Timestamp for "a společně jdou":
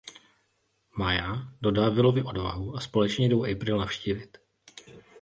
2.75-3.43